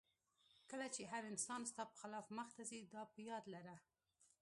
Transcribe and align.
کله 0.69 0.87
چې 0.95 1.01
هر 1.11 1.23
څه 1.45 1.53
ستا 1.71 1.83
په 1.91 1.95
خلاف 2.01 2.25
مخته 2.39 2.61
ځي 2.69 2.79
دا 2.93 3.03
په 3.13 3.19
یاد 3.29 3.45
لره. 3.53 3.75